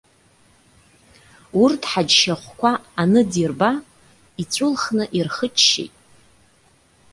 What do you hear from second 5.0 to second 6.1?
ирхыччеит.